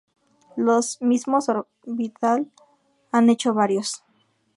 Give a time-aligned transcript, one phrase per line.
[0.55, 2.51] Los mismos Orbital
[3.11, 4.03] han hecho varios.